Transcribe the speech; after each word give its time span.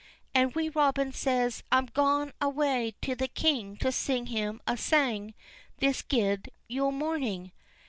And 0.33 0.55
Wee 0.55 0.69
Robin 0.69 1.11
says: 1.11 1.61
"I'm 1.71 1.85
gaun 1.85 2.33
awa' 2.41 2.91
to 3.03 3.13
the 3.13 3.27
king 3.27 3.77
to 3.77 3.91
sing 3.91 4.25
him 4.25 4.59
a 4.65 4.75
sang 4.75 5.35
this 5.77 6.01
guid 6.01 6.49
Yule 6.67 6.91
morning." 6.91 7.51